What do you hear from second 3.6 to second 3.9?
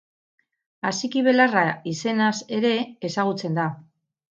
da.